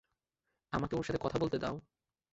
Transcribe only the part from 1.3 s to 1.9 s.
বলতে দাও।